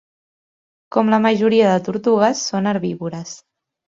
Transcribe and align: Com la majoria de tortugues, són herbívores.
Com 0.95 1.11
la 1.13 1.19
majoria 1.25 1.67
de 1.73 1.83
tortugues, 1.89 2.41
són 2.53 2.69
herbívores. 2.71 3.37